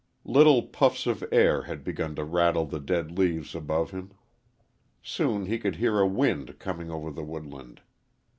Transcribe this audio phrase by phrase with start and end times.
[0.25, 4.11] Little puffs of air had begun to rattle the dead leaves above him.
[5.03, 7.81] Soon he could hear a wind coming over the woodland.